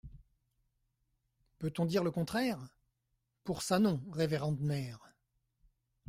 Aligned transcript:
Peut-on 1.59 1.85
dire 1.85 2.03
le 2.03 2.09
contraire? 2.09 2.57
Pour 3.43 3.61
ça 3.61 3.77
non, 3.77 4.03
révérende 4.09 4.59
mère. 4.59 5.13